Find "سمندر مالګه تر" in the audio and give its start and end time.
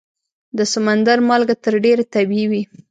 0.73-1.73